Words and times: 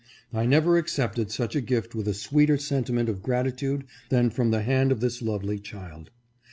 I 0.33 0.47
never 0.47 0.79
accepted 0.79 1.29
such 1.29 1.55
a 1.55 1.61
gift 1.61 1.93
with 1.93 2.07
a 2.07 2.15
sweeter 2.15 2.57
sentiment 2.57 3.07
of 3.07 3.21
gratitude 3.21 3.83
than 4.09 4.31
from 4.31 4.49
the 4.49 4.63
hand 4.63 4.91
of 4.91 4.99
this 4.99 5.21
lovely 5.21 5.59
child. 5.59 6.09